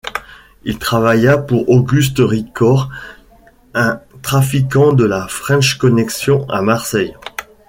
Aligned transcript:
Il 0.63 0.79
travailla 0.79 1.37
pour 1.37 1.69
Auguste 1.69 2.17
Ricord, 2.17 2.89
un 3.75 4.01
trafiquant 4.23 4.93
de 4.93 5.05
la 5.05 5.27
French 5.27 5.77
connection 5.77 6.49
à 6.49 6.63
Marseille. 6.63 7.15